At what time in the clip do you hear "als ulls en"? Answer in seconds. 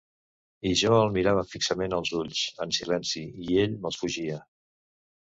1.97-2.73